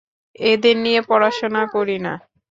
[0.45, 2.13] এদের নিয়ে পড়াশোনা করি না।